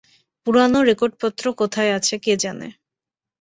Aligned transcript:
পুরানো 0.47 0.79
রেকর্ডপত্র 0.83 1.43
কোথায় 1.59 1.91
আছে 1.97 2.15
কে 2.23 2.33
জানে। 2.37 2.67